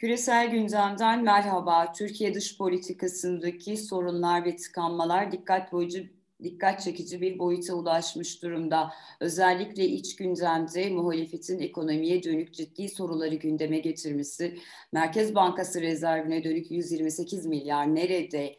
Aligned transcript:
Küresel 0.00 0.50
gündemden 0.50 1.24
merhaba. 1.24 1.92
Türkiye 1.92 2.34
dış 2.34 2.58
politikasındaki 2.58 3.76
sorunlar 3.76 4.44
ve 4.44 4.56
tıkanmalar 4.56 5.32
dikkat 5.32 5.72
boyucu 5.72 6.04
dikkat 6.42 6.80
çekici 6.80 7.20
bir 7.20 7.38
boyuta 7.38 7.74
ulaşmış 7.74 8.42
durumda. 8.42 8.92
Özellikle 9.20 9.84
iç 9.84 10.16
gündemde 10.16 10.90
muhalefetin 10.90 11.58
ekonomiye 11.58 12.22
dönük 12.22 12.54
ciddi 12.54 12.88
soruları 12.88 13.34
gündeme 13.34 13.78
getirmesi, 13.78 14.58
Merkez 14.92 15.34
Bankası 15.34 15.80
rezervine 15.80 16.44
dönük 16.44 16.70
128 16.70 17.46
milyar 17.46 17.94
nerede 17.94 18.56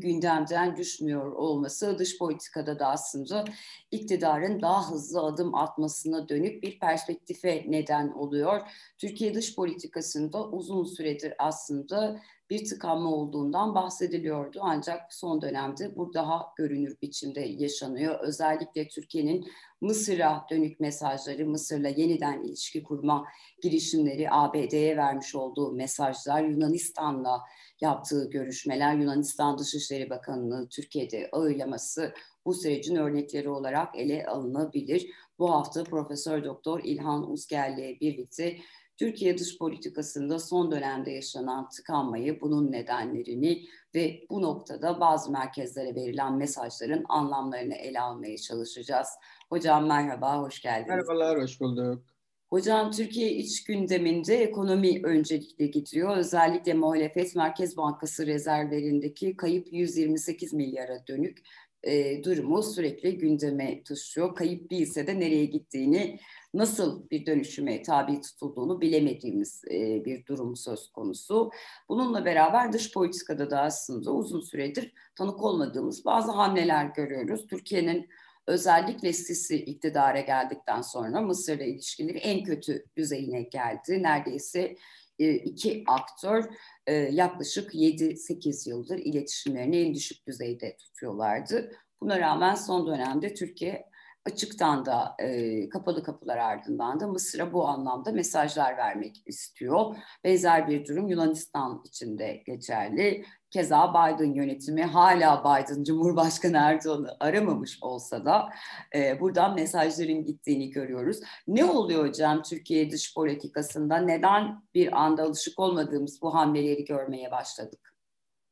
gündemden 0.00 0.76
düşmüyor 0.76 1.32
olması 1.32 1.98
dış 1.98 2.18
politikada 2.18 2.78
da 2.78 2.86
aslında 2.86 3.44
iktidarın 3.90 4.62
daha 4.62 4.90
hızlı 4.90 5.20
adım 5.22 5.54
atmasına 5.54 6.28
dönük 6.28 6.62
bir 6.62 6.78
perspektife 6.78 7.64
neden 7.68 8.08
oluyor. 8.08 8.60
Türkiye 8.98 9.34
dış 9.34 9.54
politikasında 9.56 10.48
uzun 10.48 10.84
süredir 10.84 11.34
aslında 11.38 12.20
bir 12.50 12.64
tıkanma 12.64 13.10
olduğundan 13.10 13.74
bahsediliyordu. 13.74 14.58
Ancak 14.62 15.14
son 15.14 15.42
dönemde 15.42 15.96
bu 15.96 16.14
daha 16.14 16.52
görünür 16.56 16.96
biçimde 17.02 17.40
yaşanıyor. 17.40 18.20
Özellikle 18.20 18.88
Türkiye'nin 18.88 19.46
Mısır'a 19.80 20.46
dönük 20.50 20.80
mesajları, 20.80 21.46
Mısır'la 21.46 21.88
yeniden 21.88 22.42
ilişki 22.42 22.82
kurma 22.82 23.26
girişimleri, 23.62 24.30
ABD'ye 24.30 24.96
vermiş 24.96 25.34
olduğu 25.34 25.72
mesajlar, 25.72 26.44
Yunanistan'la 26.44 27.42
yaptığı 27.80 28.30
görüşmeler, 28.30 28.94
Yunanistan 28.94 29.58
Dışişleri 29.58 30.10
Bakanı'nın 30.10 30.66
Türkiye'de 30.66 31.28
ağırlaması 31.32 32.12
bu 32.44 32.54
sürecin 32.54 32.96
örnekleri 32.96 33.48
olarak 33.48 33.96
ele 33.96 34.26
alınabilir. 34.26 35.10
Bu 35.38 35.52
hafta 35.52 35.84
Profesör 35.84 36.44
Doktor 36.44 36.80
İlhan 36.84 37.30
Uzgel 37.30 37.74
ile 37.78 38.00
birlikte 38.00 38.56
Türkiye 38.96 39.38
dış 39.38 39.58
politikasında 39.58 40.38
son 40.38 40.70
dönemde 40.70 41.10
yaşanan 41.10 41.68
tıkanmayı, 41.68 42.40
bunun 42.40 42.72
nedenlerini 42.72 43.64
ve 43.94 44.20
bu 44.30 44.42
noktada 44.42 45.00
bazı 45.00 45.32
merkezlere 45.32 45.94
verilen 45.94 46.36
mesajların 46.36 47.04
anlamlarını 47.08 47.74
ele 47.74 48.00
almaya 48.00 48.38
çalışacağız. 48.38 49.08
Hocam 49.48 49.86
merhaba, 49.86 50.38
hoş 50.42 50.62
geldiniz. 50.62 50.88
Merhabalar, 50.88 51.42
hoş 51.42 51.60
bulduk. 51.60 52.02
Hocam 52.50 52.90
Türkiye 52.90 53.32
iç 53.32 53.64
gündeminde 53.64 54.42
ekonomi 54.42 55.00
öncelikle 55.04 55.66
gidiyor. 55.66 56.16
Özellikle 56.16 56.74
muhalefet 56.74 57.36
Merkez 57.36 57.76
Bankası 57.76 58.26
rezervlerindeki 58.26 59.36
kayıp 59.36 59.72
128 59.72 60.52
milyara 60.52 61.06
dönük 61.06 61.38
e, 61.86 62.24
durumu 62.24 62.62
sürekli 62.62 63.18
gündeme 63.18 63.82
taşıyor. 63.82 64.34
Kayıp 64.34 64.70
değilse 64.70 65.06
de 65.06 65.20
nereye 65.20 65.44
gittiğini, 65.44 66.18
nasıl 66.56 67.10
bir 67.10 67.26
dönüşüme 67.26 67.82
tabi 67.82 68.20
tutulduğunu 68.20 68.80
bilemediğimiz 68.80 69.64
e, 69.70 70.04
bir 70.04 70.26
durum 70.26 70.56
söz 70.56 70.92
konusu. 70.92 71.50
Bununla 71.88 72.24
beraber 72.24 72.72
dış 72.72 72.92
politikada 72.92 73.50
da 73.50 73.60
aslında 73.60 74.12
uzun 74.12 74.40
süredir 74.40 74.92
tanık 75.14 75.42
olmadığımız 75.42 76.04
bazı 76.04 76.32
hamleler 76.32 76.84
görüyoruz. 76.84 77.46
Türkiye'nin 77.46 78.08
özellikle 78.46 79.12
Sisi 79.12 79.56
iktidara 79.56 80.20
geldikten 80.20 80.82
sonra 80.82 81.20
Mısır'la 81.20 81.64
ilişkileri 81.64 82.18
en 82.18 82.44
kötü 82.44 82.84
düzeyine 82.96 83.42
geldi. 83.42 84.02
Neredeyse 84.02 84.76
e, 85.18 85.34
iki 85.34 85.84
aktör 85.86 86.44
e, 86.86 86.94
yaklaşık 86.94 87.74
7-8 87.74 88.68
yıldır 88.68 88.98
iletişimlerini 88.98 89.76
en 89.76 89.94
düşük 89.94 90.26
düzeyde 90.26 90.76
tutuyorlardı. 90.76 91.72
Buna 92.00 92.20
rağmen 92.20 92.54
son 92.54 92.86
dönemde 92.86 93.34
Türkiye 93.34 93.86
açıktan 94.26 94.86
da 94.86 95.14
e, 95.18 95.68
kapalı 95.68 96.02
kapılar 96.02 96.38
ardından 96.38 97.00
da 97.00 97.06
Mısır'a 97.06 97.52
bu 97.52 97.68
anlamda 97.68 98.12
mesajlar 98.12 98.76
vermek 98.76 99.22
istiyor. 99.26 99.96
Benzer 100.24 100.68
bir 100.68 100.86
durum 100.86 101.08
Yunanistan 101.08 101.82
için 101.86 102.18
de 102.18 102.42
geçerli. 102.46 103.24
Keza 103.50 103.90
Biden 103.90 104.34
yönetimi 104.34 104.84
hala 104.84 105.40
Biden 105.40 105.84
Cumhurbaşkanı 105.84 106.56
Erdoğan'ı 106.56 107.16
aramamış 107.20 107.78
olsa 107.82 108.24
da 108.24 108.48
e, 108.94 109.20
buradan 109.20 109.54
mesajların 109.54 110.24
gittiğini 110.24 110.70
görüyoruz. 110.70 111.20
Ne 111.48 111.64
oluyor 111.64 112.08
hocam 112.08 112.42
Türkiye 112.42 112.90
dış 112.90 113.14
politikasında? 113.14 113.96
Neden 113.96 114.62
bir 114.74 115.02
anda 115.02 115.22
alışık 115.22 115.58
olmadığımız 115.58 116.22
bu 116.22 116.34
hamleleri 116.34 116.84
görmeye 116.84 117.30
başladık? 117.30 117.95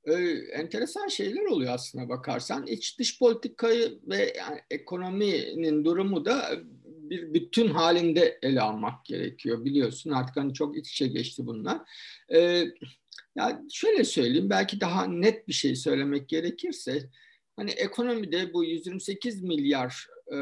Ee, 0.07 0.13
enteresan 0.53 1.09
şeyler 1.09 1.45
oluyor 1.45 1.75
aslına 1.75 2.09
bakarsan. 2.09 2.67
İç 2.67 2.99
dış 2.99 3.19
politikayı 3.19 3.99
ve 4.03 4.35
yani 4.39 4.61
ekonominin 4.71 5.85
durumu 5.85 6.25
da 6.25 6.51
bir 7.11 7.35
bütün 7.35 7.69
halinde 7.69 8.39
ele 8.43 8.61
almak 8.61 9.05
gerekiyor 9.05 9.65
biliyorsun. 9.65 10.11
Artık 10.11 10.37
hani 10.37 10.55
çok 10.55 10.79
iç 10.79 10.91
içe 10.91 11.07
geçti 11.07 11.47
bunlar. 11.47 11.79
Ee, 12.35 12.65
ya 13.37 13.63
şöyle 13.73 14.05
söyleyeyim 14.05 14.51
belki 14.51 14.81
daha 14.81 15.07
net 15.07 15.49
bir 15.49 15.53
şey 15.53 15.77
söylemek 15.77 16.29
gerekirse 16.29 17.11
hani 17.57 17.71
ekonomide 17.71 18.53
bu 18.53 18.65
128 18.65 19.43
milyar 19.43 20.07
e, 20.27 20.37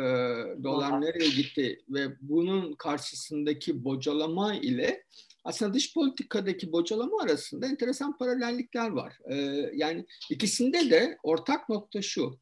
dolar 0.65 1.01
nereye 1.01 1.29
gitti 1.29 1.81
ve 1.89 2.07
bunun 2.21 2.73
karşısındaki 2.73 3.85
bocalama 3.85 4.55
ile 4.55 5.05
aslında 5.45 5.75
dış 5.75 5.95
politikadaki 5.95 6.73
bocalama 6.73 7.23
arasında 7.23 7.67
enteresan 7.67 8.17
paralellikler 8.17 8.91
var. 8.91 9.19
E, 9.25 9.37
yani 9.75 10.07
ikisinde 10.31 10.91
de 10.91 11.19
ortak 11.23 11.69
nokta 11.69 12.03
şu. 12.03 12.39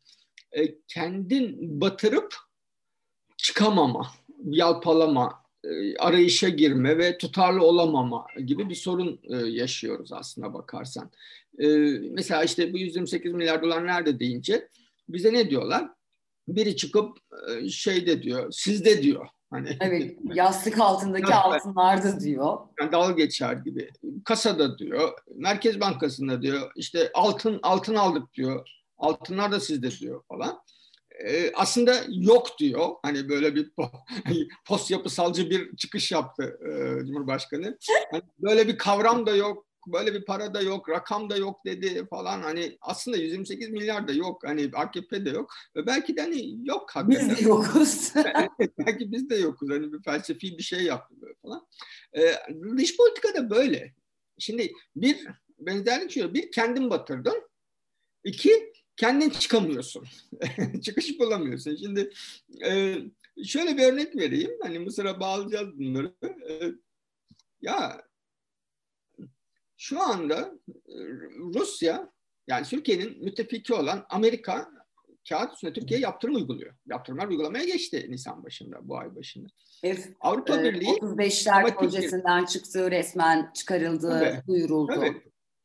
E, 0.53 0.78
kendin 0.88 1.81
batırıp 1.81 2.34
çıkamama, 3.37 4.11
yalpalama, 4.44 5.43
e, 5.65 5.97
arayışa 5.97 6.49
girme 6.49 6.99
ve 6.99 7.19
tutarlı 7.19 7.62
olamama 7.65 8.27
gibi 8.44 8.69
bir 8.69 8.75
sorun 8.75 9.21
e, 9.22 9.37
yaşıyoruz 9.37 10.12
aslında 10.12 10.55
bakarsan. 10.55 11.11
E, 11.59 11.67
mesela 12.11 12.44
işte 12.44 12.72
bu 12.72 12.78
128 12.78 13.32
milyar 13.32 13.62
dolar 13.62 13.87
nerede 13.87 14.21
deyince 14.21 14.69
bize 15.09 15.32
ne 15.32 15.50
diyorlar? 15.50 15.91
Biri 16.49 16.77
çıkıp 16.77 17.19
şeyde 17.71 18.22
diyor, 18.22 18.53
sizde 18.53 19.03
diyor. 19.03 19.27
Hani 19.50 19.77
evet, 19.81 20.16
yastık 20.34 20.81
altındaki 20.81 21.34
altınlarda 21.34 22.21
diyor. 22.21 22.59
Yani 22.81 22.93
dalga 22.93 23.12
geçer 23.12 23.53
gibi. 23.53 23.91
Kasada 24.25 24.78
diyor, 24.78 25.12
Merkez 25.34 25.81
Bankası'nda 25.81 26.43
diyor, 26.43 26.71
işte 26.77 27.11
altın 27.15 27.61
altın 27.62 27.94
aldık 27.94 28.34
diyor, 28.34 28.69
altınlar 28.99 29.53
da 29.53 29.61
sizde 29.61 29.91
diyor 29.91 30.22
falan 30.28 30.61
e, 31.25 31.53
aslında 31.55 31.94
yok 32.09 32.59
diyor. 32.59 32.88
Hani 33.03 33.28
böyle 33.28 33.55
bir 33.55 33.72
post 34.65 34.91
yapısalcı 34.91 35.50
bir 35.50 35.77
çıkış 35.77 36.12
yaptı 36.12 36.59
e, 36.62 37.06
Cumhurbaşkanı. 37.06 37.78
Hani 38.11 38.22
böyle 38.38 38.69
bir 38.69 38.78
kavram 38.78 39.27
da 39.27 39.37
yok, 39.37 39.67
böyle 39.87 40.15
bir 40.15 40.25
para 40.25 40.55
da 40.55 40.61
yok, 40.61 40.89
rakam 40.89 41.31
da 41.31 41.37
yok 41.37 41.65
dedi 41.65 42.07
falan. 42.11 42.43
Hani 42.43 42.79
aslında 42.81 43.17
128 43.17 43.71
milyar 43.71 44.09
da 44.09 44.13
yok. 44.13 44.43
Hani 44.45 44.71
AKP 44.75 45.25
de 45.25 45.31
yok. 45.31 45.53
Ve 45.77 45.87
belki 45.87 46.17
de 46.17 46.21
hani 46.21 46.69
yok 46.69 46.91
hakikaten. 46.91 47.31
Biz 47.31 47.39
de 47.39 47.49
yokuz. 47.49 48.13
belki 48.79 49.13
biz 49.13 49.31
de 49.31 49.37
yokuz. 49.37 49.71
Hani 49.71 49.93
bir 49.93 50.03
felsefi 50.03 50.59
bir 50.59 50.63
şey 50.63 50.83
yaptı 50.83 51.15
böyle 51.21 51.35
falan. 51.43 51.67
E, 52.17 52.35
dış 52.77 52.97
politika 52.97 53.35
da 53.35 53.51
böyle. 53.51 53.95
Şimdi 54.39 54.73
bir 54.97 55.27
benzerlik 55.59 56.11
şu. 56.11 56.35
Bir 56.35 56.53
kendin 56.53 56.91
batırdın. 56.91 57.50
İki 58.25 58.73
kendin 58.97 59.31
çıkamıyorsun. 59.31 60.05
Çıkış 60.83 61.19
bulamıyorsun. 61.19 61.76
Şimdi 61.76 62.11
e, 62.67 62.97
şöyle 63.44 63.76
bir 63.76 63.83
örnek 63.83 64.17
vereyim. 64.17 64.50
Hani 64.62 64.79
Mısır'a 64.79 65.21
bağlayacağız 65.21 65.79
bunları. 65.79 66.15
E, 66.23 66.73
ya 67.62 68.10
şu 69.81 70.03
anda 70.03 70.55
e, 70.88 70.94
Rusya 71.55 72.12
yani 72.47 72.67
Türkiye'nin 72.67 73.25
müttefiki 73.25 73.75
olan 73.75 74.06
Amerika 74.11 74.69
kağıt 75.29 75.53
üstünde 75.53 75.73
Türkiye 75.73 76.00
yaptırım 76.00 76.35
uyguluyor. 76.35 76.75
Yaptırımlar 76.87 77.29
uygulamaya 77.29 77.65
geçti 77.65 78.06
Nisan 78.09 78.44
başında, 78.44 78.88
bu 78.88 78.99
ay 78.99 79.17
başında. 79.17 79.49
Evet, 79.82 80.09
Avrupa 80.21 80.56
e, 80.56 80.62
Birliği 80.65 80.88
35'ler 80.88 81.75
projesinden 81.75 82.44
çıktığı 82.44 82.91
resmen 82.91 83.50
çıkarıldı, 83.55 84.09
tabii, 84.09 84.43
duyuruldu. 84.49 84.93
Tabii. 84.94 85.23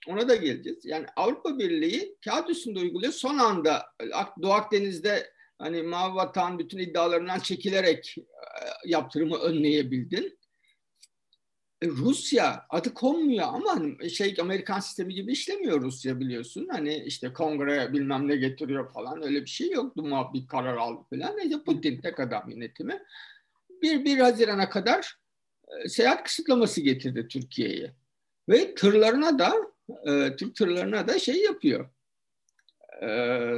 Ona 0.07 0.29
da 0.29 0.35
geleceğiz. 0.35 0.85
Yani 0.85 1.05
Avrupa 1.15 1.59
Birliği 1.59 2.17
kağıt 2.25 2.49
üstünde 2.49 2.79
uyguluyor. 2.79 3.13
Son 3.13 3.37
anda 3.37 3.85
Doğu 4.41 4.51
Akdeniz'de 4.51 5.29
hani 5.57 5.81
Mavi 5.81 6.15
Vatan 6.15 6.59
bütün 6.59 6.77
iddialarından 6.77 7.39
çekilerek 7.39 8.15
e, 8.17 8.23
yaptırımı 8.85 9.37
önleyebildin. 9.37 10.37
E, 11.85 11.87
Rusya 11.87 12.65
adı 12.69 12.93
konmuyor 12.93 13.45
ama 13.47 13.71
hani 13.71 14.09
şey 14.09 14.35
Amerikan 14.41 14.79
sistemi 14.79 15.13
gibi 15.13 15.31
işlemiyor 15.31 15.81
Rusya 15.81 16.19
biliyorsun. 16.19 16.67
Hani 16.71 17.03
işte 17.05 17.33
kongre 17.33 17.93
bilmem 17.93 18.27
ne 18.27 18.35
getiriyor 18.35 18.93
falan 18.93 19.23
öyle 19.23 19.41
bir 19.41 19.49
şey 19.49 19.69
yok. 19.69 19.97
Duma 19.97 20.33
bir 20.33 20.47
karar 20.47 20.77
aldı 20.77 21.03
falan. 21.09 21.37
Neyse 21.37 21.63
Putin 21.65 22.01
tek 22.01 22.19
adam 22.19 22.49
yönetimi. 22.49 23.03
Bir, 23.81 24.05
bir 24.05 24.17
Haziran'a 24.17 24.69
kadar 24.69 25.17
e, 25.67 25.89
seyahat 25.89 26.23
kısıtlaması 26.23 26.81
getirdi 26.81 27.27
Türkiye'ye. 27.27 27.93
Ve 28.49 28.75
tırlarına 28.75 29.39
da 29.39 29.53
e, 30.05 30.35
Türk 30.35 30.55
tırlarına 30.55 31.07
da 31.07 31.19
şey 31.19 31.43
yapıyor. 31.43 31.89
E, 33.01 33.07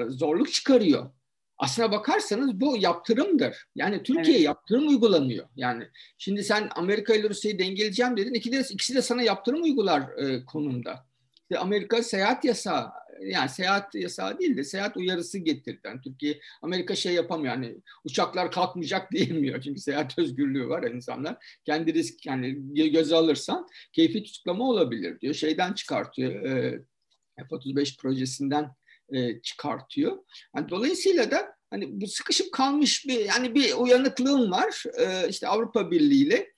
zorluk 0.09 0.53
çıkarıyor. 0.53 1.11
Aslına 1.57 1.91
bakarsanız 1.91 2.61
bu 2.61 2.77
yaptırımdır. 2.77 3.67
Yani 3.75 4.03
Türkiye 4.03 4.35
evet. 4.35 4.45
yaptırım 4.45 4.87
uygulanıyor. 4.87 5.47
Yani 5.55 5.87
şimdi 6.17 6.43
sen 6.43 6.69
Amerika 6.75 7.13
ile 7.13 7.29
Rusya'yı 7.29 7.59
dengeleyeceğim 7.59 8.17
dedin. 8.17 8.33
İkisi 8.33 8.55
de, 8.55 8.73
ikisi 8.73 8.95
de 8.95 9.01
sana 9.01 9.21
yaptırım 9.21 9.63
uygular 9.63 10.01
e, 10.17 10.45
konumda. 10.45 11.05
İşte 11.41 11.59
Amerika 11.59 12.03
seyahat 12.03 12.45
yasağı 12.45 12.91
yani 13.21 13.49
seyahat 13.49 13.95
yasağı 13.95 14.39
değil 14.39 14.57
de 14.57 14.63
seyahat 14.63 14.97
uyarısı 14.97 15.37
getirdi. 15.37 15.79
Yani 15.85 16.01
Türkiye, 16.01 16.39
Amerika 16.61 16.95
şey 16.95 17.13
yapamıyor 17.13 17.53
yani 17.53 17.77
uçaklar 18.03 18.51
kalkmayacak 18.51 19.11
diyemiyor. 19.11 19.61
Çünkü 19.61 19.81
seyahat 19.81 20.19
özgürlüğü 20.19 20.67
var 20.67 20.83
insanlar. 20.83 21.59
Kendi 21.65 21.93
risk 21.93 22.25
yani 22.25 22.73
göze 22.91 23.15
alırsan 23.15 23.67
keyfi 23.93 24.23
tutuklama 24.23 24.69
olabilir 24.69 25.19
diyor. 25.19 25.33
Şeyden 25.33 25.73
çıkartıyor. 25.73 26.43
E, 26.43 26.81
F-35 27.37 27.97
projesinden 27.97 28.71
e, 29.11 29.41
çıkartıyor. 29.41 30.17
Yani 30.55 30.69
dolayısıyla 30.69 31.31
da 31.31 31.55
hani 31.69 32.01
bu 32.01 32.07
sıkışıp 32.07 32.51
kalmış 32.51 33.07
bir 33.07 33.25
yani 33.25 33.55
bir 33.55 33.73
uyanıklığım 33.73 34.51
var. 34.51 34.83
E, 34.97 35.29
işte 35.29 35.47
Avrupa 35.47 35.91
Birliği 35.91 36.25
ile 36.25 36.53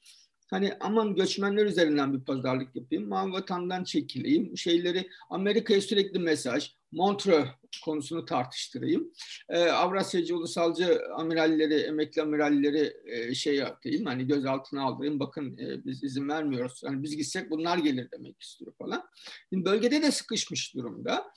hani 0.49 0.73
aman 0.79 1.15
göçmenler 1.15 1.65
üzerinden 1.65 2.13
bir 2.13 2.25
pazarlık 2.25 2.75
yapayım, 2.75 3.07
mavi 3.07 3.31
vatandan 3.31 3.83
çekileyim, 3.83 4.57
şeyleri 4.57 5.09
Amerika'ya 5.29 5.81
sürekli 5.81 6.19
mesaj, 6.19 6.71
Montreux 6.91 7.47
konusunu 7.85 8.25
tartıştırayım. 8.25 9.11
Ee, 9.49 9.59
Avrasyacı 9.63 10.35
ulusalcı 10.37 10.99
amiralleri, 11.15 11.73
emekli 11.73 12.21
amiralleri 12.21 12.93
e, 13.05 13.33
şey 13.33 13.63
atayım, 13.63 14.05
hani 14.05 14.27
gözaltına 14.27 14.83
aldırayım, 14.83 15.19
bakın 15.19 15.57
e, 15.57 15.85
biz 15.85 16.03
izin 16.03 16.29
vermiyoruz, 16.29 16.81
hani 16.85 17.03
biz 17.03 17.17
gitsek 17.17 17.51
bunlar 17.51 17.77
gelir 17.77 18.11
demek 18.11 18.41
istiyor 18.41 18.73
falan. 18.77 19.09
Şimdi 19.49 19.65
bölgede 19.65 20.01
de 20.01 20.11
sıkışmış 20.11 20.75
durumda. 20.75 21.31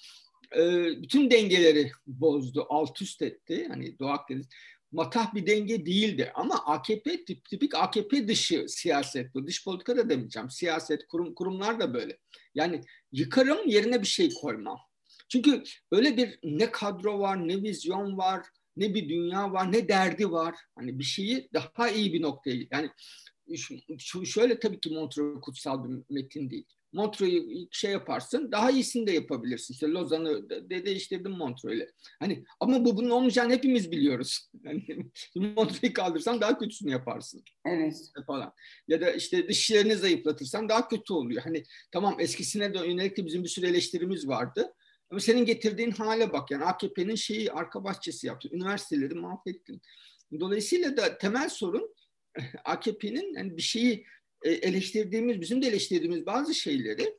Ee, 0.56 1.02
bütün 1.02 1.30
dengeleri 1.30 1.90
bozdu, 2.06 2.66
alt 2.68 3.02
üst 3.02 3.22
etti. 3.22 3.66
Hani 3.68 3.98
Doğu 3.98 4.08
Akdeniz 4.08 4.48
matah 4.92 5.34
bir 5.34 5.46
denge 5.46 5.86
değildi. 5.86 6.32
Ama 6.34 6.54
AKP 6.54 7.24
tip, 7.24 7.44
tipik 7.44 7.74
AKP 7.74 8.28
dışı 8.28 8.64
siyaset 8.68 9.34
bu. 9.34 9.46
Dış 9.46 9.64
politika 9.64 9.96
da 9.96 10.08
demeyeceğim. 10.08 10.50
Siyaset, 10.50 11.06
kurum, 11.06 11.34
kurumlar 11.34 11.80
da 11.80 11.94
böyle. 11.94 12.18
Yani 12.54 12.80
yıkarım 13.12 13.68
yerine 13.68 14.00
bir 14.02 14.06
şey 14.06 14.30
koymam. 14.40 14.78
Çünkü 15.28 15.62
öyle 15.92 16.16
bir 16.16 16.38
ne 16.42 16.70
kadro 16.70 17.18
var, 17.18 17.48
ne 17.48 17.62
vizyon 17.62 18.18
var, 18.18 18.46
ne 18.76 18.94
bir 18.94 19.08
dünya 19.08 19.52
var, 19.52 19.72
ne 19.72 19.88
derdi 19.88 20.30
var. 20.30 20.54
Hani 20.74 20.98
bir 20.98 21.04
şeyi 21.04 21.48
daha 21.54 21.88
iyi 21.88 22.12
bir 22.12 22.22
noktaya 22.22 22.56
yani 22.70 22.90
şu, 23.98 24.26
şöyle 24.26 24.60
tabii 24.60 24.80
ki 24.80 24.90
Montreux 24.90 25.40
kutsal 25.40 25.84
bir 25.84 26.02
metin 26.10 26.50
değil. 26.50 26.66
Montreux'u 26.92 27.68
şey 27.70 27.90
yaparsın 27.90 28.52
daha 28.52 28.70
iyisini 28.70 29.06
de 29.06 29.12
yapabilirsin. 29.12 29.74
İşte 29.74 29.88
Lozan'ı 29.88 30.50
de 30.50 30.86
değiştirdim 30.86 31.32
Montreux'le. 31.32 31.88
Hani 32.20 32.44
ama 32.60 32.84
bu 32.84 32.96
bunun 32.96 33.10
olmayacağını 33.10 33.52
hepimiz 33.52 33.90
biliyoruz. 33.90 34.50
Yani 34.64 35.10
Montreux'u 35.34 35.92
kaldırsan 35.92 36.40
daha 36.40 36.58
kötüsünü 36.58 36.90
yaparsın. 36.90 37.44
Evet. 37.66 38.12
Falan. 38.26 38.52
Ya 38.88 39.00
da 39.00 39.10
işte 39.10 39.48
dışlarını 39.48 39.96
zayıflatırsan 39.96 40.68
daha 40.68 40.88
kötü 40.88 41.12
oluyor. 41.12 41.42
Hani 41.42 41.62
tamam 41.92 42.16
eskisine 42.20 42.74
de 42.74 42.78
yönelik 42.78 43.16
de 43.16 43.26
bizim 43.26 43.44
bir 43.44 43.48
sürü 43.48 43.66
eleştirimiz 43.66 44.28
vardı. 44.28 44.74
Ama 45.10 45.20
senin 45.20 45.44
getirdiğin 45.44 45.90
hale 45.90 46.32
bak 46.32 46.50
yani 46.50 46.64
AKP'nin 46.64 47.14
şeyi 47.14 47.52
arka 47.52 47.84
bahçesi 47.84 48.26
yaptı. 48.26 48.48
Üniversiteleri 48.52 49.14
mahvettin. 49.14 49.82
Dolayısıyla 50.40 50.96
da 50.96 51.18
temel 51.18 51.48
sorun 51.48 51.94
AKP'nin 52.64 53.34
yani 53.34 53.56
bir 53.56 53.62
şeyi 53.62 54.06
eleştirdiğimiz, 54.44 55.40
bizim 55.40 55.62
de 55.62 55.66
eleştirdiğimiz 55.66 56.26
bazı 56.26 56.54
şeyleri 56.54 57.18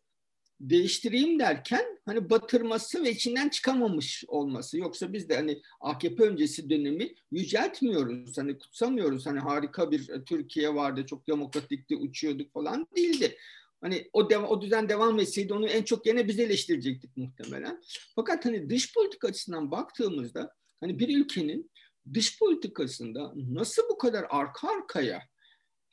değiştireyim 0.69 1.39
derken 1.39 1.99
hani 2.05 2.29
batırması 2.29 3.03
ve 3.03 3.11
içinden 3.11 3.49
çıkamamış 3.49 4.23
olması. 4.27 4.77
Yoksa 4.77 5.13
biz 5.13 5.29
de 5.29 5.35
hani 5.35 5.61
AKP 5.79 6.23
öncesi 6.23 6.69
dönemi 6.69 7.15
yüceltmiyoruz. 7.31 8.37
Hani 8.37 8.57
kutsamıyoruz. 8.57 9.25
Hani 9.25 9.39
harika 9.39 9.91
bir 9.91 10.09
e, 10.09 10.23
Türkiye 10.23 10.75
vardı, 10.75 11.05
çok 11.05 11.27
demokratikti, 11.27 11.95
uçuyorduk 11.95 12.53
falan 12.53 12.87
değildi. 12.95 13.37
Hani 13.81 14.09
o 14.13 14.29
dev, 14.29 14.43
o 14.43 14.61
düzen 14.61 14.89
devam 14.89 15.19
etseydi 15.19 15.53
onu 15.53 15.67
en 15.67 15.83
çok 15.83 16.05
yine 16.05 16.27
biz 16.27 16.39
eleştirecektik 16.39 17.17
muhtemelen. 17.17 17.81
Fakat 18.15 18.45
hani 18.45 18.69
dış 18.69 18.93
politika 18.93 19.27
açısından 19.27 19.71
baktığımızda 19.71 20.53
hani 20.79 20.99
bir 20.99 21.17
ülkenin 21.17 21.71
dış 22.13 22.39
politikasında 22.39 23.33
nasıl 23.35 23.83
bu 23.89 23.97
kadar 23.97 24.25
arka 24.29 24.67
arkaya 24.67 25.21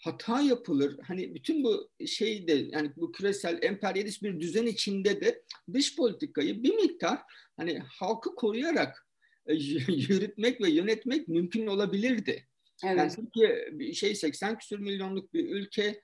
hata 0.01 0.41
yapılır. 0.41 0.97
Hani 1.03 1.35
bütün 1.35 1.65
bu 1.65 1.91
şeyde 2.07 2.53
yani 2.53 2.93
bu 2.97 3.13
küresel 3.13 3.59
emperyalist 3.63 4.23
bir 4.23 4.41
düzen 4.41 4.67
içinde 4.67 5.21
de 5.21 5.43
dış 5.73 5.97
politikayı 5.97 6.63
bir 6.63 6.75
miktar 6.75 7.19
hani 7.57 7.79
halkı 7.79 8.35
koruyarak 8.35 9.07
e, 9.47 9.55
yürütmek 9.89 10.61
ve 10.61 10.71
yönetmek 10.71 11.29
mümkün 11.29 11.67
olabilirdi. 11.67 12.47
Evet. 12.85 12.99
Yani 12.99 13.13
Türkiye 13.15 13.93
şey 13.93 14.15
80 14.15 14.59
küsur 14.59 14.79
milyonluk 14.79 15.35
bir 15.35 15.51
ülke 15.51 16.01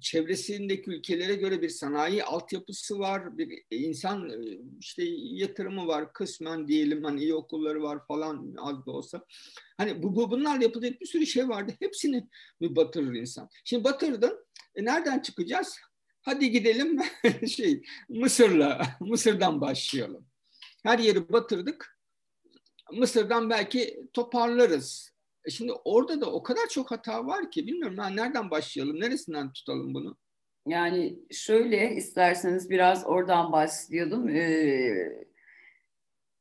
çevresindeki 0.00 0.90
ülkelere 0.90 1.34
göre 1.34 1.62
bir 1.62 1.68
sanayi 1.68 2.24
altyapısı 2.24 2.98
var, 2.98 3.38
bir 3.38 3.62
insan 3.70 4.30
e, 4.30 4.58
işte 4.80 5.04
yatırımı 5.20 5.86
var 5.86 6.12
kısmen 6.12 6.68
diyelim 6.68 7.04
hani 7.04 7.20
iyi 7.20 7.34
okulları 7.34 7.82
var 7.82 8.06
falan 8.06 8.54
az 8.58 8.86
da 8.86 8.90
olsa. 8.90 9.24
Hani 9.76 10.02
bu, 10.02 10.16
bu 10.16 10.30
bunlarla 10.30 10.62
yapılacak 10.62 11.00
bir 11.00 11.06
sürü 11.06 11.26
şey 11.26 11.48
vardı. 11.48 11.72
Hepsini 11.80 12.28
mi 12.60 12.76
batırır 12.76 13.14
insan? 13.14 13.48
Şimdi 13.64 13.84
batırdın. 13.84 14.46
E 14.74 14.84
nereden 14.84 15.18
çıkacağız? 15.18 15.78
Hadi 16.22 16.50
gidelim 16.50 16.98
şey 17.48 17.82
Mısır'la 18.08 18.82
Mısır'dan 19.00 19.60
başlayalım. 19.60 20.26
Her 20.82 20.98
yeri 20.98 21.32
batırdık. 21.32 21.98
Mısır'dan 22.92 23.50
belki 23.50 24.08
toparlarız 24.12 25.17
e 25.48 25.50
şimdi 25.50 25.72
orada 25.72 26.20
da 26.20 26.32
o 26.32 26.42
kadar 26.42 26.66
çok 26.70 26.90
hata 26.90 27.26
var 27.26 27.50
ki 27.50 27.66
bilmiyorum 27.66 27.96
ben 27.98 28.16
nereden 28.16 28.50
başlayalım, 28.50 29.00
neresinden 29.00 29.52
tutalım 29.52 29.94
bunu? 29.94 30.16
Yani 30.66 31.18
şöyle 31.30 31.94
isterseniz 31.94 32.70
biraz 32.70 33.06
oradan 33.06 33.52
başlayalım. 33.52 34.28
Ee, 34.28 35.28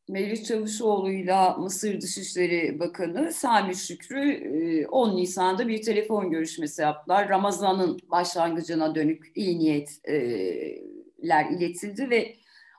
Mevlüt 0.09 0.45
Çavuşoğlu'yla 0.45 1.53
Mısır 1.57 2.01
Dışişleri 2.01 2.79
Bakanı 2.79 3.33
Sami 3.33 3.75
Şükrü 3.75 4.87
10 4.87 5.11
e, 5.11 5.15
Nisan'da 5.15 5.67
bir 5.67 5.81
telefon 5.81 6.31
görüşmesi 6.31 6.81
yaptılar. 6.81 7.29
Ramazan'ın 7.29 7.99
başlangıcına 8.11 8.95
dönük 8.95 9.31
iyi 9.35 9.59
niyetler 9.59 11.51
iletildi 11.51 12.09
ve 12.09 12.35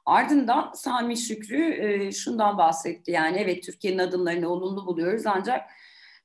ardından 0.07 0.73
Sami 0.73 1.17
Şükrü 1.17 1.73
e, 1.73 2.13
şundan 2.13 2.59
bahsetti. 2.59 3.11
Yani 3.11 3.39
evet 3.39 3.63
Türkiye'nin 3.63 3.99
adımlarını 3.99 4.49
olumlu 4.49 4.87
buluyoruz 4.87 5.27
ancak 5.27 5.71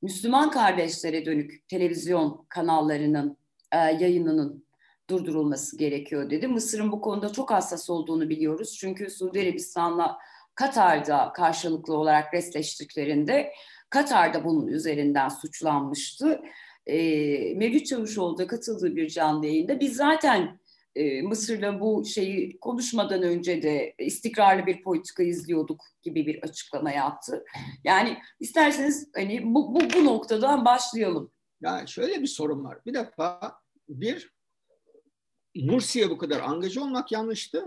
Müslüman 0.04 0.52
kardeşlere 0.52 1.26
dönük 1.26 1.68
televizyon 1.68 2.46
kanallarının 2.50 3.38
e, 3.72 3.78
yayınının 3.78 4.66
durdurulması 5.10 5.78
gerekiyor 5.78 6.30
dedi. 6.30 6.48
Mısır'ın 6.48 6.92
bu 6.92 7.02
konuda 7.02 7.32
çok 7.32 7.52
hassas 7.52 7.90
olduğunu 7.90 8.30
biliyoruz. 8.30 8.78
Çünkü 8.80 9.10
Suudi 9.10 9.42
Arabistan'la 9.42 10.18
Katar'da 10.56 11.32
karşılıklı 11.36 11.98
olarak 11.98 12.34
restleştiklerinde 12.34 13.52
Katar'da 13.90 14.46
bunun 14.46 14.68
üzerinden 14.68 15.30
suçlanmıştı. 15.30 16.42
E, 16.86 16.98
Mevlüt 17.56 17.86
Çavuşoğlu 17.86 18.38
da 18.38 18.48
katıldığı 18.48 18.96
bir 18.96 19.10
canlı 19.10 19.46
yayında 19.46 19.80
biz 19.80 19.96
zaten 19.96 20.60
e, 20.96 21.22
Mısır'la 21.22 21.80
bu 21.80 22.06
şeyi 22.06 22.60
konuşmadan 22.60 23.24
önce 23.24 23.62
de 23.62 23.96
istikrarlı 24.00 24.66
bir 24.66 24.84
politika 24.84 25.24
izliyorduk 25.24 25.84
gibi 26.02 26.28
bir 26.28 26.44
açıklama 26.44 26.92
yaptı. 26.92 27.46
Yani 27.84 28.18
isterseniz 28.40 29.10
hani 29.16 29.42
bu, 29.44 29.76
bu, 29.76 29.80
bu 29.94 30.06
noktadan 30.06 30.66
başlayalım. 30.66 31.32
Yani 31.62 31.90
şöyle 31.90 32.22
bir 32.22 32.28
sorun 32.28 32.64
var. 32.64 32.78
Bir 32.86 32.94
defa 32.94 33.60
bir 33.90 34.34
Mursi'ye 35.56 36.10
bu 36.10 36.18
kadar 36.18 36.40
angajı 36.40 36.84
olmak 36.84 37.12
yanlıştı. 37.12 37.66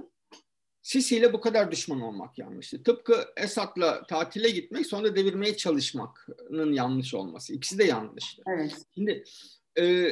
Sisi 0.83 1.17
ile 1.17 1.33
bu 1.33 1.41
kadar 1.41 1.71
düşman 1.71 2.01
olmak 2.01 2.39
yanlıştı. 2.39 2.83
Tıpkı 2.83 3.25
Esad'la 3.37 4.07
tatile 4.07 4.51
gitmek 4.51 4.87
sonra 4.87 5.17
devirmeye 5.17 5.57
çalışmanın 5.57 6.73
yanlış 6.73 7.15
olması. 7.15 7.53
İkisi 7.53 7.79
de 7.79 7.85
yanlıştı. 7.85 8.43
Evet. 8.49 8.77
Şimdi 8.95 9.25
e, 9.79 10.09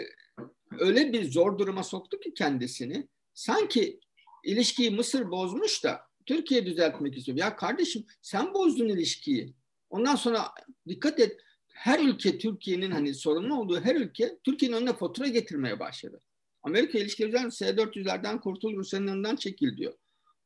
öyle 0.78 1.12
bir 1.12 1.30
zor 1.30 1.58
duruma 1.58 1.82
soktu 1.82 2.20
ki 2.20 2.34
kendisini. 2.34 3.08
Sanki 3.34 4.00
ilişkiyi 4.44 4.90
Mısır 4.90 5.30
bozmuş 5.30 5.84
da 5.84 6.00
Türkiye 6.26 6.66
düzeltmek 6.66 7.16
istiyor. 7.16 7.38
Ya 7.38 7.56
kardeşim 7.56 8.04
sen 8.22 8.54
bozdun 8.54 8.88
ilişkiyi. 8.88 9.54
Ondan 9.90 10.16
sonra 10.16 10.40
dikkat 10.88 11.20
et 11.20 11.40
her 11.68 12.00
ülke 12.00 12.38
Türkiye'nin 12.38 12.90
hani 12.90 13.14
sorunlu 13.14 13.60
olduğu 13.60 13.80
her 13.80 13.96
ülke 13.96 14.38
Türkiye'nin 14.44 14.76
önüne 14.76 14.92
fatura 14.92 15.26
getirmeye 15.26 15.80
başladı. 15.80 16.20
Amerika 16.62 16.98
ilişkilerden 16.98 17.48
S-400'lerden 17.48 18.40
kurtul 18.40 18.76
Rusya'nın 18.76 19.06
yanından 19.06 19.36
çekil 19.36 19.76
diyor. 19.76 19.94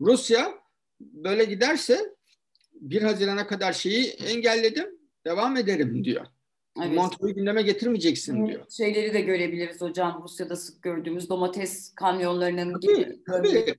Rusya 0.00 0.54
böyle 1.00 1.44
giderse 1.44 2.14
1 2.72 3.02
Haziran'a 3.02 3.46
kadar 3.46 3.72
şeyi 3.72 4.06
engelledim 4.06 4.98
devam 5.26 5.56
ederim 5.56 6.04
diyor. 6.04 6.26
Evet. 6.84 6.96
Montreux'u 6.96 7.34
gündeme 7.34 7.62
getirmeyeceksin 7.62 8.46
diyor. 8.46 8.64
Şeyleri 8.70 9.14
de 9.14 9.20
görebiliriz 9.20 9.80
hocam. 9.80 10.20
Rusya'da 10.24 10.56
sık 10.56 10.82
gördüğümüz 10.82 11.28
domates 11.28 11.94
kamyonlarının 11.94 12.80
tabii, 12.80 12.96
gibi. 12.96 13.18
Tabii. 13.26 13.74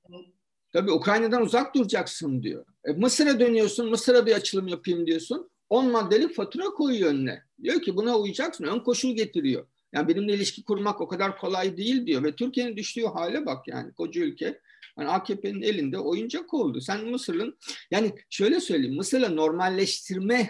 tabii 0.73 0.91
Ukrayna'dan 0.91 1.41
uzak 1.41 1.75
duracaksın 1.75 2.43
diyor. 2.43 2.65
E, 2.85 2.91
Mısır'a 2.91 3.39
dönüyorsun. 3.39 3.89
Mısır'a 3.89 4.25
bir 4.25 4.35
açılım 4.35 4.67
yapayım 4.67 5.07
diyorsun. 5.07 5.49
10 5.69 5.91
maddelik 5.91 6.35
fatura 6.35 6.65
koyuyor 6.65 7.09
önüne. 7.09 7.43
Diyor 7.63 7.81
ki 7.81 7.95
buna 7.95 8.17
uyacaksın. 8.17 8.63
Ön 8.63 8.79
koşul 8.79 9.15
getiriyor. 9.15 9.67
Yani 9.93 10.07
benimle 10.07 10.33
ilişki 10.33 10.63
kurmak 10.63 11.01
o 11.01 11.07
kadar 11.07 11.37
kolay 11.37 11.77
değil 11.77 12.05
diyor 12.05 12.23
ve 12.23 12.35
Türkiye'nin 12.35 12.77
düştüğü 12.77 13.05
hale 13.05 13.45
bak 13.45 13.67
yani 13.67 13.93
koca 13.93 14.21
ülke. 14.21 14.59
Yani 14.99 15.09
AKP'nin 15.09 15.61
elinde 15.61 15.99
oyuncak 15.99 16.53
oldu. 16.53 16.81
Sen 16.81 17.05
Mısır'ın 17.05 17.57
yani 17.91 18.13
şöyle 18.29 18.59
söyleyeyim 18.59 18.95
Mısır'la 18.95 19.29
normalleştirmeye 19.29 20.49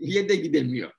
de 0.00 0.36
gidemiyor. 0.36 0.92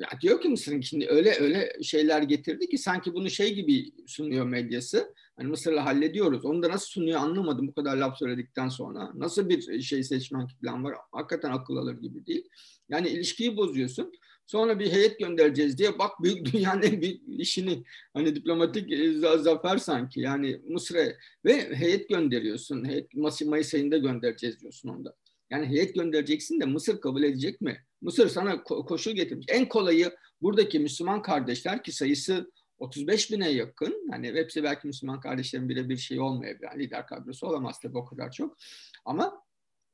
Ya 0.00 0.20
diyor 0.20 0.40
ki 0.40 0.48
Mısır'ın 0.48 0.80
şimdi 0.80 1.06
öyle 1.08 1.36
öyle 1.40 1.72
şeyler 1.82 2.22
getirdi 2.22 2.68
ki 2.68 2.78
sanki 2.78 3.14
bunu 3.14 3.30
şey 3.30 3.54
gibi 3.54 3.92
sunuyor 4.06 4.46
medyası. 4.46 5.14
Hani 5.36 5.48
Mısır'la 5.48 5.84
hallediyoruz. 5.84 6.44
Onu 6.44 6.62
da 6.62 6.68
nasıl 6.68 6.86
sunuyor 6.86 7.20
anlamadım 7.20 7.68
bu 7.68 7.74
kadar 7.74 7.96
laf 7.96 8.18
söyledikten 8.18 8.68
sonra. 8.68 9.10
Nasıl 9.14 9.48
bir 9.48 9.82
şey 9.82 10.02
seçmen 10.02 10.46
kitlem 10.46 10.84
var? 10.84 10.94
Hakikaten 11.12 11.50
akıl 11.50 11.76
alır 11.76 12.00
gibi 12.00 12.26
değil. 12.26 12.48
Yani 12.88 13.08
ilişkiyi 13.08 13.56
bozuyorsun. 13.56 14.12
Sonra 14.46 14.78
bir 14.78 14.92
heyet 14.92 15.18
göndereceğiz 15.18 15.78
diye 15.78 15.98
bak 15.98 16.22
büyük 16.22 16.44
dünyanın 16.52 16.82
en 16.82 17.02
büyük 17.02 17.22
işini 17.28 17.84
hani 18.14 18.36
diplomatik 18.36 18.92
e, 18.92 19.12
zafer 19.18 19.78
sanki 19.78 20.20
yani 20.20 20.60
Mısır'a 20.68 21.12
ve 21.44 21.74
heyet 21.74 22.08
gönderiyorsun. 22.08 22.84
Heyet 22.84 23.14
Mayıs 23.46 23.74
ayında 23.74 23.96
göndereceğiz 23.96 24.60
diyorsun 24.60 24.88
onda. 24.88 25.14
Yani 25.50 25.66
heyet 25.66 25.94
göndereceksin 25.94 26.60
de 26.60 26.64
Mısır 26.64 27.00
kabul 27.00 27.22
edecek 27.22 27.60
mi? 27.60 27.84
Mısır 28.02 28.28
sana 28.28 28.52
ko- 28.52 28.86
koşul 28.86 29.10
getirmiş. 29.10 29.46
En 29.48 29.68
kolayı 29.68 30.16
buradaki 30.42 30.78
Müslüman 30.78 31.22
kardeşler 31.22 31.82
ki 31.82 31.92
sayısı 31.92 32.50
35 32.78 33.30
bine 33.30 33.50
yakın. 33.50 34.08
Hani 34.10 34.26
hepsi 34.32 34.62
belki 34.62 34.86
Müslüman 34.86 35.20
kardeşlerin 35.20 35.68
bile 35.68 35.88
bir 35.88 35.96
şey 35.96 36.20
olmayabilir. 36.20 36.64
Yani 36.64 36.82
lider 36.82 37.06
kadrosu 37.06 37.46
olamaz 37.46 37.80
tabii 37.80 37.98
o 37.98 38.04
kadar 38.04 38.30
çok. 38.30 38.56
Ama 39.04 39.42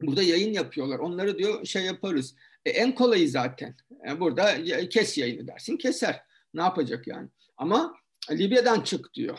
burada 0.02 0.22
yayın 0.22 0.52
yapıyorlar. 0.52 0.98
Onları 0.98 1.38
diyor 1.38 1.64
şey 1.64 1.84
yaparız. 1.84 2.36
E, 2.64 2.70
en 2.70 2.94
kolayı 2.94 3.28
zaten. 3.30 3.76
Yani 4.06 4.20
burada 4.20 4.64
kes 4.88 5.18
yayını 5.18 5.46
dersin 5.46 5.76
keser. 5.76 6.22
Ne 6.54 6.62
yapacak 6.62 7.06
yani? 7.06 7.28
Ama 7.56 7.94
Libya'dan 8.30 8.80
çık 8.80 9.14
diyor. 9.14 9.38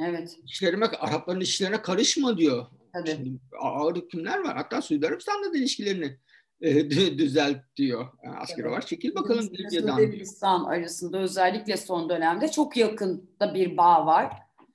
Evet. 0.00 0.36
İşlerime, 0.46 0.86
Arapların 0.86 1.40
işlerine 1.40 1.82
karışma 1.82 2.38
diyor. 2.38 2.66
Tabii. 2.92 3.10
Şimdi 3.10 3.38
ağır 3.60 3.96
hükümler 3.96 4.38
var. 4.38 4.56
Hatta 4.56 4.82
Suudi 4.82 5.06
Arabistan'da 5.06 5.52
da 5.52 5.58
ilişkilerini 5.58 6.18
e, 6.60 6.90
düzelt 6.90 7.56
diyor. 7.76 8.08
Yani 8.24 8.36
askeri 8.36 8.66
evet. 8.66 8.72
var. 8.72 8.86
Çekil 8.86 9.14
bakalım 9.14 9.46
Libya'dan. 9.46 9.96
Suudi 9.96 10.66
arasında 10.66 11.18
özellikle 11.18 11.76
son 11.76 12.08
dönemde 12.08 12.48
çok 12.48 12.76
yakında 12.76 13.54
bir 13.54 13.76
bağ 13.76 14.06
var. 14.06 14.32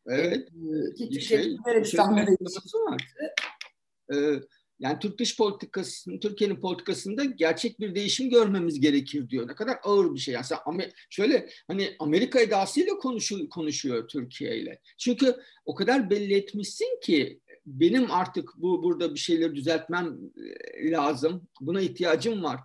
Evet. 0.07 0.47
Ee, 0.49 1.09
bir 1.11 1.21
şey, 1.21 1.43
şey, 1.43 1.57
var. 2.87 3.13
Ee, 4.13 4.39
yani 4.79 4.99
Türk 4.99 5.19
dış 5.19 5.37
politikasının, 5.37 6.19
Türkiye'nin 6.19 6.59
politikasında 6.59 7.23
gerçek 7.23 7.79
bir 7.79 7.95
değişim 7.95 8.29
görmemiz 8.29 8.79
gerekir 8.79 9.29
diyor. 9.29 9.47
Ne 9.47 9.55
kadar 9.55 9.77
ağır 9.83 10.13
bir 10.13 10.19
şey. 10.19 10.33
Yani 10.33 10.91
şöyle 11.09 11.49
hani 11.67 11.95
Amerika 11.99 12.39
edasıyla 12.39 12.93
konuşuyor, 12.93 13.49
konuşuyor 13.49 14.07
Türkiye 14.07 14.57
ile. 14.57 14.79
Çünkü 14.97 15.35
o 15.65 15.75
kadar 15.75 16.09
belli 16.09 16.33
etmişsin 16.33 16.99
ki 17.01 17.39
benim 17.65 18.11
artık 18.11 18.49
bu 18.57 18.83
burada 18.83 19.13
bir 19.13 19.19
şeyleri 19.19 19.55
düzeltmem 19.55 20.17
e, 20.73 20.91
lazım. 20.91 21.47
Buna 21.61 21.81
ihtiyacım 21.81 22.43
var. 22.43 22.59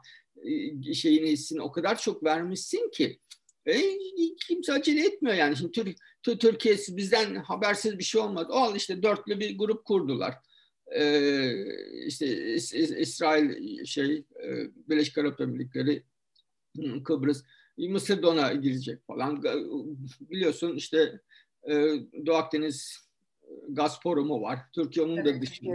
E, 0.85 0.95
şeyini 0.95 1.31
hissin 1.31 1.59
o 1.59 1.73
kadar 1.73 1.99
çok 1.99 2.25
vermişsin 2.25 2.91
ki 2.91 3.19
e, 3.67 3.99
kimse 4.47 4.73
acele 4.73 5.07
etmiyor 5.07 5.37
yani. 5.37 5.57
Şimdi 5.57 5.73
Türk, 5.73 6.41
Türkiye 6.41 6.77
bizden 6.89 7.35
habersiz 7.35 7.99
bir 7.99 8.05
şey 8.05 8.21
olmaz. 8.21 8.47
O 8.51 8.55
al 8.55 8.77
işte 8.77 9.03
dörtlü 9.03 9.41
bir 9.41 9.59
grup 9.59 9.85
kurdular 9.85 10.35
e, 10.95 11.53
işte 12.07 12.55
İsrail 12.55 13.85
şey 13.85 14.25
e, 14.45 14.49
Birleşik 14.89 15.19
Arap 15.19 15.41
Emirlikleri 15.41 16.03
Kıbrıs 17.05 17.45
Mısır 17.79 18.23
da 18.23 18.31
ona 18.31 18.53
girecek 18.53 19.07
falan 19.07 19.43
biliyorsun 20.21 20.77
işte 20.77 21.21
Doğu 22.27 22.35
Akdeniz 22.35 23.08
gaz 23.69 24.01
forumu 24.01 24.43
var. 24.43 24.59
Türkiye 24.75 25.07
onun 25.07 25.17
evet, 25.17 25.37
da 25.37 25.43
dışında. 25.43 25.75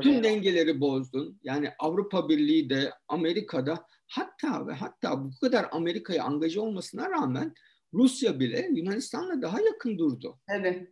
Tüm 0.00 0.24
dengeleri 0.24 0.80
bozdun. 0.80 1.40
Yani 1.42 1.70
Avrupa 1.78 2.28
Birliği 2.28 2.70
de 2.70 2.92
Amerika'da 3.08 3.86
hatta 4.06 4.66
ve 4.66 4.72
hatta 4.72 5.24
bu 5.24 5.30
kadar 5.40 5.66
Amerika'ya 5.72 6.24
angaja 6.24 6.60
olmasına 6.60 7.10
rağmen 7.10 7.54
Rusya 7.94 8.40
bile 8.40 8.68
Yunanistan'la 8.74 9.42
daha 9.42 9.60
yakın 9.60 9.98
durdu. 9.98 10.38
Evet. 10.48 10.88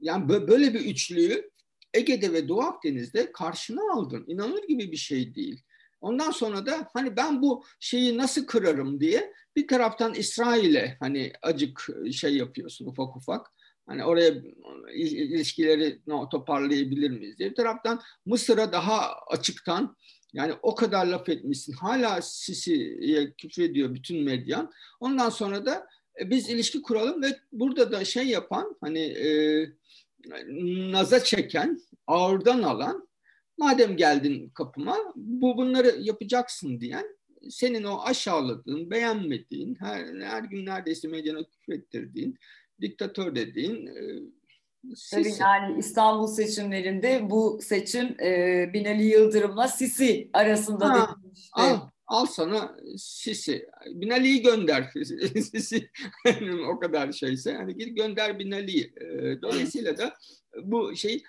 Yani 0.00 0.28
böyle 0.28 0.74
bir 0.74 0.80
üçlüyü 0.80 1.50
Ege'de 1.94 2.32
ve 2.32 2.48
Doğu 2.48 2.60
Akdeniz'de 2.62 3.32
karşına 3.32 3.92
aldın. 3.92 4.24
İnanılır 4.26 4.62
gibi 4.68 4.92
bir 4.92 4.96
şey 4.96 5.34
değil. 5.34 5.62
Ondan 6.00 6.30
sonra 6.30 6.66
da 6.66 6.88
hani 6.92 7.16
ben 7.16 7.42
bu 7.42 7.64
şeyi 7.80 8.18
nasıl 8.18 8.46
kırarım 8.46 9.00
diye 9.00 9.32
bir 9.56 9.68
taraftan 9.68 10.14
İsrail'e 10.14 10.96
hani 11.00 11.32
acık 11.42 11.88
şey 12.12 12.36
yapıyorsun 12.36 12.86
ufak 12.86 13.16
ufak. 13.16 13.46
Hani 13.86 14.04
oraya 14.04 14.34
ilişkileri 14.94 16.00
toparlayabilir 16.30 17.10
miyiz 17.10 17.38
diye. 17.38 17.50
Bir 17.50 17.54
taraftan 17.54 18.00
Mısır'a 18.26 18.72
daha 18.72 19.14
açıktan 19.30 19.96
yani 20.32 20.54
o 20.62 20.74
kadar 20.74 21.06
laf 21.06 21.28
etmişsin. 21.28 21.72
Hala 21.72 22.22
Sisi'ye 22.22 23.32
küfrediyor 23.32 23.94
bütün 23.94 24.24
medyan. 24.24 24.72
Ondan 25.00 25.30
sonra 25.30 25.66
da 25.66 25.86
e, 26.20 26.30
biz 26.30 26.50
ilişki 26.50 26.82
kuralım 26.82 27.22
ve 27.22 27.38
burada 27.52 27.92
da 27.92 28.04
şey 28.04 28.26
yapan 28.26 28.76
hani 28.80 29.00
e, 29.00 29.26
naza 30.92 31.24
çeken, 31.24 31.80
ağırdan 32.06 32.62
alan, 32.62 33.08
madem 33.58 33.96
geldin 33.96 34.50
kapıma 34.54 34.96
bu 35.16 35.56
bunları 35.56 35.96
yapacaksın 36.00 36.80
diyen, 36.80 37.16
senin 37.50 37.84
o 37.84 38.00
aşağıladığın, 38.00 38.90
beğenmediğin, 38.90 39.74
her, 39.74 40.06
her 40.20 40.42
gün 40.42 40.66
neredeyse 40.66 41.08
medyana 41.08 41.44
küfrettirdiğin, 41.44 42.38
diktatör 42.80 43.34
dediğin 43.34 43.86
e, 43.86 44.20
Tabii 45.10 45.32
yani 45.40 45.78
İstanbul 45.78 46.26
seçimlerinde 46.26 47.30
bu 47.30 47.58
seçim 47.62 48.20
e, 48.20 48.70
Binali 48.72 49.04
Yıldırım'la 49.04 49.68
Sisi 49.68 50.30
arasında 50.32 50.88
ha, 50.88 51.16
al, 51.52 51.80
al 52.06 52.26
sana 52.26 52.76
Sisi. 52.96 53.68
Binali'yi 53.86 54.42
gönder. 54.42 54.90
Sisi 55.52 55.90
o 56.68 56.78
kadar 56.78 57.12
şeyse. 57.12 57.54
Hani 57.54 57.76
gir 57.76 57.86
gönder 57.86 58.38
Binali'yi. 58.38 58.92
E, 59.00 59.42
dolayısıyla 59.42 59.98
da 59.98 60.14
bu 60.62 60.96
şey 60.96 61.22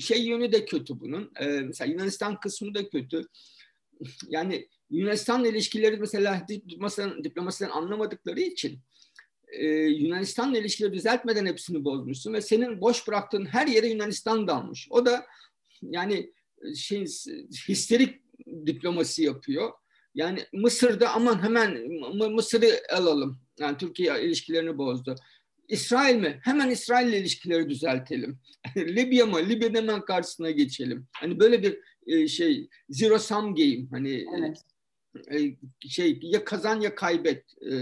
şey 0.00 0.26
yönü 0.26 0.52
de 0.52 0.64
kötü 0.64 1.00
bunun. 1.00 1.32
E, 1.40 1.46
mesela 1.46 1.92
Yunanistan 1.92 2.40
kısmı 2.40 2.74
da 2.74 2.88
kötü. 2.88 3.22
Yani 4.28 4.68
Yunanistan 4.90 5.44
ilişkileri 5.44 5.96
mesela 5.96 6.44
diplomasiden, 6.48 7.24
diplomasiden 7.24 7.70
anlamadıkları 7.70 8.40
için 8.40 8.78
e, 9.52 9.66
Yunanistan'la 9.76 10.58
ilişkileri 10.58 10.92
düzeltmeden 10.92 11.46
hepsini 11.46 11.84
bozmuşsun 11.84 12.34
ve 12.34 12.40
senin 12.40 12.80
boş 12.80 13.08
bıraktığın 13.08 13.46
her 13.46 13.66
yere 13.66 13.86
Yunanistan 13.88 14.48
dalmış. 14.48 14.88
O 14.90 15.06
da 15.06 15.26
yani 15.82 16.32
şey 16.76 17.04
histerik 17.68 18.22
diplomasi 18.66 19.22
yapıyor. 19.22 19.72
Yani 20.14 20.40
Mısır'da 20.52 21.10
aman 21.10 21.42
hemen 21.42 21.78
Mısır'ı 22.32 22.96
alalım. 22.96 23.40
Yani 23.60 23.76
Türkiye 23.76 24.24
ilişkilerini 24.24 24.78
bozdu. 24.78 25.14
İsrail 25.68 26.16
mi? 26.16 26.40
Hemen 26.42 26.70
İsrail 26.70 27.08
ile 27.08 27.18
ilişkileri 27.18 27.70
düzeltelim. 27.70 28.38
Libya 28.76 29.26
mı? 29.26 29.48
Libya'da 29.48 29.78
hemen 29.78 30.04
karşısına 30.04 30.50
geçelim. 30.50 31.06
Hani 31.12 31.40
böyle 31.40 31.62
bir 31.62 31.78
e, 32.06 32.28
şey 32.28 32.68
zero 32.90 33.18
sum 33.18 33.54
game. 33.54 33.86
Hani 33.90 34.26
evet. 34.38 34.58
E, 35.30 35.38
şey 35.88 36.20
ya 36.22 36.44
kazan 36.44 36.80
ya 36.80 36.94
kaybet 36.94 37.44
e, 37.62 37.72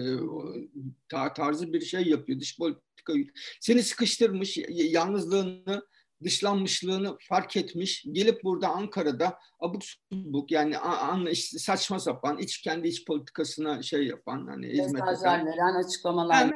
tarzı 1.34 1.72
bir 1.72 1.80
şey 1.80 2.08
yapıyor 2.08 2.40
dış 2.40 2.58
politika. 2.58 3.12
Seni 3.60 3.82
sıkıştırmış, 3.82 4.58
yalnızlığını 4.68 5.86
dışlanmışlığını 6.24 7.16
fark 7.20 7.56
etmiş. 7.56 8.04
Gelip 8.12 8.44
burada 8.44 8.68
Ankara'da 8.68 9.38
abuk 9.60 9.82
subuk 9.84 10.50
yani 10.50 10.78
an, 10.78 11.26
işte 11.26 11.58
saçma 11.58 11.98
sapan 11.98 12.38
iç 12.38 12.62
kendi 12.62 12.88
iç 12.88 13.04
politikasına 13.04 13.82
şey 13.82 14.06
yapan 14.06 14.46
hani 14.46 14.68
hizmet 14.68 15.02
eden. 15.02 15.46
veren 15.46 15.84
açıklamalar. 15.84 16.52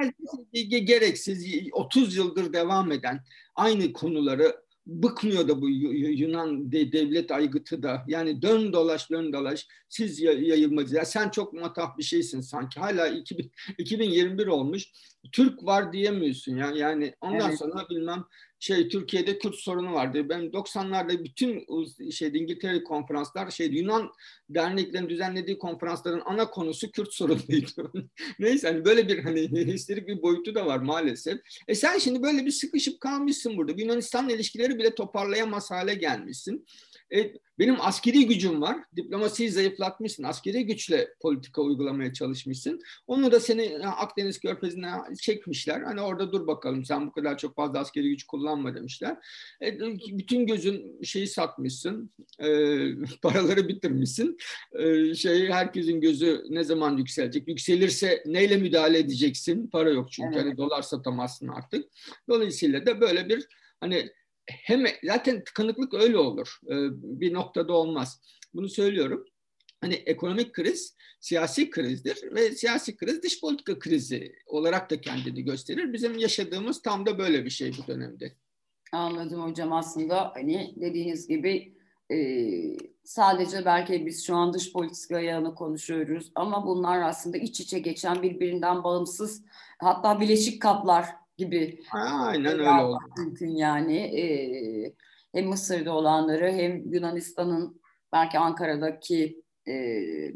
Yani, 0.53 0.85
gereksiz 0.85 1.71
30 1.73 2.17
yıldır 2.17 2.53
devam 2.53 2.93
eden 2.93 3.25
aynı 3.55 3.93
konuları 3.93 4.70
bıkmıyor 4.87 5.49
da 5.49 5.61
bu 5.61 5.69
Yunan 5.69 6.73
devlet 6.73 7.31
aygıtı 7.31 7.83
da. 7.83 8.05
Yani 8.09 8.43
dön 8.43 8.73
dolaş 8.73 9.11
dön 9.11 9.33
dolaş 9.33 9.67
siz 9.89 10.21
yayılmacılar. 10.21 11.05
Sen 11.05 11.29
çok 11.29 11.53
matah 11.53 11.99
bir 11.99 12.03
şeysin 12.03 12.41
sanki. 12.41 12.81
Hala 12.81 13.09
2000, 13.09 13.51
2021 13.79 14.47
olmuş. 14.47 14.93
Türk 15.33 15.65
var 15.65 15.93
diyemiyorsun 15.93 16.57
ya. 16.57 16.73
Yani 16.75 17.15
ondan 17.21 17.49
evet. 17.49 17.59
sonra 17.59 17.89
bilmem 17.91 18.25
şey 18.61 18.89
Türkiye'de 18.89 19.39
Kürt 19.39 19.55
sorunu 19.55 19.93
vardı. 19.93 20.29
Ben 20.29 20.41
90'larda 20.41 21.25
bütün 21.25 21.67
şey 22.11 22.29
İngiltere 22.29 22.85
konferanslar 22.85 23.51
şey 23.51 23.67
Yunan 23.67 24.11
derneklerin 24.49 25.09
düzenlediği 25.09 25.59
konferansların 25.59 26.23
ana 26.25 26.51
konusu 26.51 26.91
Kürt 26.91 27.15
sorunuydu. 27.15 27.93
Neyse 28.39 28.69
hani 28.69 28.85
böyle 28.85 29.09
bir 29.09 29.23
hani 29.23 29.67
histerik 29.67 30.09
bir 30.09 30.23
boyutu 30.23 30.55
da 30.55 30.67
var 30.67 30.79
maalesef. 30.79 31.41
E 31.69 31.75
sen 31.75 31.99
şimdi 31.99 32.23
böyle 32.23 32.47
bir 32.47 32.51
sıkışıp 32.51 33.01
kalmışsın 33.01 33.57
burada. 33.57 33.73
Yunanistan'la 33.73 34.33
ilişkileri 34.33 34.79
bile 34.79 34.95
toparlayamaz 34.95 35.71
hale 35.71 35.95
gelmişsin. 35.95 36.67
E, 37.15 37.33
benim 37.59 37.77
askeri 37.81 38.27
gücüm 38.27 38.61
var. 38.63 38.77
Diplomasiyi 38.97 39.51
zayıflatmışsın. 39.51 40.23
Askeri 40.23 40.67
güçle 40.67 41.09
politika 41.21 41.63
uygulamaya 41.63 42.13
çalışmışsın. 42.13 42.81
Onu 43.07 43.33
da 43.33 43.41
seni 43.41 43.87
Akdeniz 43.87 44.41
Körfezi'ne 44.41 44.91
çekmişler. 45.21 45.81
Hani 45.81 46.01
orada 46.01 46.33
dur 46.33 46.47
bakalım 46.47 46.85
sen 46.85 47.07
bu 47.07 47.13
kadar 47.13 47.39
çok 47.39 47.57
fazla 47.57 47.79
askeri 47.79 48.09
güç 48.09 48.25
kullanma 48.25 48.75
demişler. 48.75 49.17
E, 49.63 49.81
bütün 50.19 50.47
gözün 50.47 51.03
şeyi 51.03 51.27
satmışsın. 51.27 52.11
E, 52.39 52.49
paraları 53.23 53.69
bitirmişsin. 53.69 54.39
E, 54.79 55.15
şey 55.15 55.51
herkesin 55.51 56.01
gözü 56.01 56.45
ne 56.51 56.65
zaman 56.65 56.97
yükselecek? 56.97 57.49
Yükselirse 57.49 58.23
neyle 58.27 58.57
müdahale 58.57 58.99
edeceksin? 58.99 59.67
Para 59.67 59.91
yok 59.91 60.13
çünkü. 60.13 60.35
Evet. 60.35 60.45
Hani 60.45 60.57
dolar 60.57 60.83
satamazsın 60.83 61.49
artık. 61.49 61.85
Dolayısıyla 62.29 62.87
da 62.87 63.01
böyle 63.01 63.29
bir 63.29 63.47
hani 63.81 64.11
hem 64.51 64.85
zaten 65.05 65.45
tıkanıklık 65.45 65.95
öyle 65.95 66.19
olur. 66.19 66.59
Ee, 66.67 66.75
bir 67.03 67.33
noktada 67.33 67.73
olmaz. 67.73 68.21
Bunu 68.55 68.69
söylüyorum. 68.69 69.25
Hani 69.81 69.95
ekonomik 69.95 70.53
kriz 70.53 70.97
siyasi 71.21 71.71
krizdir 71.71 72.35
ve 72.35 72.51
siyasi 72.51 72.97
kriz 72.97 73.23
dış 73.23 73.41
politika 73.41 73.79
krizi 73.79 74.35
olarak 74.47 74.91
da 74.91 75.01
kendini 75.01 75.45
gösterir. 75.45 75.93
Bizim 75.93 76.19
yaşadığımız 76.19 76.83
tam 76.83 77.07
da 77.07 77.19
böyle 77.19 77.45
bir 77.45 77.51
şey 77.51 77.73
bu 77.79 77.87
dönemde. 77.87 78.33
Anladım 78.93 79.43
hocam 79.43 79.73
aslında 79.73 80.33
hani 80.35 80.75
dediğiniz 80.77 81.29
gibi 81.29 81.75
e, 82.13 82.17
sadece 83.05 83.65
belki 83.65 84.07
biz 84.07 84.27
şu 84.27 84.37
an 84.37 84.53
dış 84.53 84.73
politika 84.73 85.21
yanı 85.21 85.55
konuşuyoruz 85.55 86.33
ama 86.35 86.67
bunlar 86.67 87.01
aslında 87.01 87.39
iç 87.39 87.61
içe 87.61 87.79
geçen 87.79 88.23
birbirinden 88.23 88.85
bağımsız 88.85 89.45
hatta 89.79 90.21
bileşik 90.21 90.63
kaplar 90.63 91.07
gibi. 91.41 91.81
Aynen 91.93 92.53
öyle 92.53 92.71
oldu. 92.71 92.99
Mümkün 93.19 93.51
yani. 93.51 93.97
E, 93.97 94.25
hem 95.33 95.47
Mısır'da 95.47 95.95
olanları 95.95 96.53
hem 96.53 96.93
Yunanistan'ın 96.93 97.81
belki 98.13 98.39
Ankara'daki 98.39 99.43
e, 99.69 99.73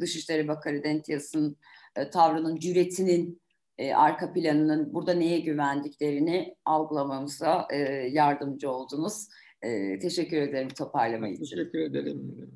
Dışişleri 0.01 0.49
Bakanı 0.49 0.85
Dentias'ın 0.85 1.57
e, 1.97 2.11
tavrının, 2.11 2.57
cüretinin 2.57 3.43
e, 3.79 3.95
arka 3.95 4.33
planının 4.33 4.95
burada 4.95 5.15
neye 5.15 5.41
güvendiklerini 5.41 6.57
algılamamıza 6.65 7.69
e, 7.73 7.79
yardımcı 8.11 8.71
oldunuz. 8.71 9.29
E, 9.63 9.99
teşekkür 9.99 10.37
ederim 10.37 10.69
toparlamayı 10.69 11.35
için. 11.35 11.57
Teşekkür 11.57 11.79
ederim. 11.79 12.51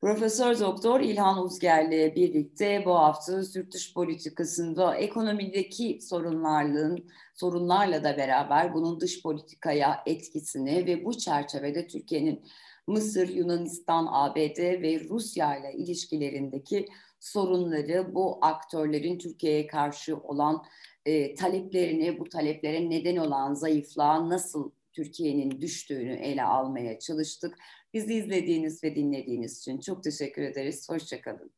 Profesör 0.00 0.60
Doktor 0.60 1.00
İlhan 1.00 1.44
Uzger'le 1.44 2.14
birlikte 2.14 2.82
bu 2.86 2.94
hafta 2.94 3.42
Türk 3.42 3.72
dış 3.72 3.94
politikasında 3.94 4.96
ekonomideki 4.96 5.98
sorunlarlığın 6.02 7.08
sorunlarla 7.34 8.04
da 8.04 8.16
beraber 8.16 8.74
bunun 8.74 9.00
dış 9.00 9.22
politikaya 9.22 10.02
etkisini 10.06 10.86
ve 10.86 11.04
bu 11.04 11.18
çerçevede 11.18 11.86
Türkiye'nin 11.86 12.42
Mısır, 12.86 13.28
Yunanistan, 13.28 14.06
ABD 14.10 14.58
ve 14.58 15.08
Rusya 15.08 15.56
ile 15.56 15.72
ilişkilerindeki 15.72 16.86
sorunları 17.20 18.14
bu 18.14 18.38
aktörlerin 18.42 19.18
Türkiye'ye 19.18 19.66
karşı 19.66 20.16
olan 20.16 20.64
e, 21.06 21.34
taleplerini, 21.34 22.18
bu 22.18 22.28
taleplere 22.28 22.90
neden 22.90 23.16
olan 23.16 23.54
zayıflığa 23.54 24.28
nasıl 24.28 24.70
Türkiye'nin 24.92 25.60
düştüğünü 25.60 26.12
ele 26.12 26.44
almaya 26.44 26.98
çalıştık. 26.98 27.58
Bizi 27.94 28.14
izlediğiniz 28.14 28.84
ve 28.84 28.94
dinlediğiniz 28.94 29.58
için 29.58 29.80
çok 29.80 30.04
teşekkür 30.04 30.42
ederiz. 30.42 30.88
Hoşçakalın. 30.88 31.50